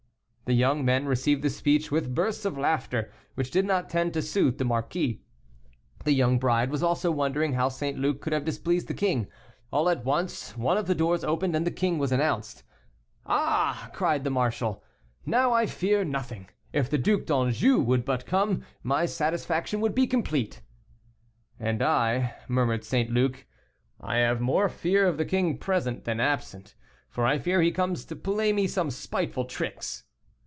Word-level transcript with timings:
The 0.49 0.57
young 0.57 0.83
men 0.83 1.05
received 1.05 1.43
this 1.43 1.55
speech 1.55 1.91
with 1.93 2.13
bursts 2.13 2.43
of 2.43 2.57
laughter, 2.57 3.09
which 3.35 3.51
did 3.51 3.63
not 3.63 3.89
tend 3.89 4.13
to 4.13 4.21
soothe 4.21 4.57
the 4.57 4.65
marquis. 4.65 5.21
The 6.03 6.11
young 6.11 6.39
bride 6.39 6.69
was 6.69 6.83
also 6.83 7.09
wondering 7.09 7.53
how 7.53 7.69
St. 7.69 7.97
Luc 7.97 8.19
could 8.19 8.33
have 8.33 8.43
displeased 8.43 8.89
the 8.89 8.93
king. 8.93 9.27
All 9.71 9.87
at 9.87 10.03
once 10.03 10.57
one 10.57 10.75
of 10.77 10.87
the 10.87 10.93
doors 10.93 11.23
opened 11.23 11.55
and 11.55 11.65
the 11.65 11.71
king 11.71 11.97
was 11.99 12.11
announced. 12.11 12.63
"Ah!" 13.25 13.89
cried 13.93 14.25
the 14.25 14.29
marshal, 14.29 14.83
"now 15.25 15.53
I 15.53 15.65
fear 15.67 16.03
nothing; 16.03 16.49
if 16.73 16.89
the 16.89 16.97
Duc 16.97 17.23
d'Anjou 17.23 17.79
would 17.79 18.03
but 18.03 18.25
come, 18.25 18.65
my 18.83 19.05
satisfaction 19.05 19.79
would 19.79 19.95
be 19.95 20.05
complete." 20.05 20.59
"And 21.61 21.81
I," 21.81 22.35
murmured 22.49 22.83
St. 22.83 23.09
Luc; 23.09 23.45
"I 24.01 24.17
have 24.17 24.41
more 24.41 24.67
fear 24.67 25.07
of 25.07 25.15
the 25.17 25.23
king 25.23 25.57
present 25.57 26.03
than 26.03 26.19
absent, 26.19 26.75
for 27.07 27.25
I 27.25 27.39
fear 27.39 27.61
he 27.61 27.71
comes 27.71 28.03
to 28.03 28.17
play 28.17 28.51
me 28.51 28.67
some 28.67 28.91
spiteful 28.91 29.45
tricks." 29.45 30.03